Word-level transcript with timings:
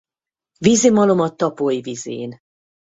Vizimalom 0.67 1.21
a 1.27 1.29
Tapoly 1.39 1.77
vizén. 1.89 2.31